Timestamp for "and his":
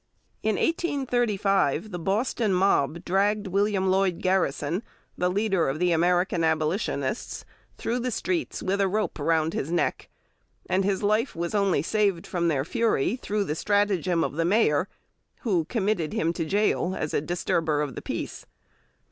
10.65-11.03